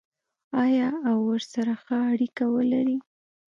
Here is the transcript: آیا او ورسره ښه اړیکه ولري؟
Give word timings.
آیا 0.63 0.89
او 1.09 1.17
ورسره 1.29 1.73
ښه 1.83 1.95
اړیکه 2.11 2.45
ولري؟ 2.55 2.97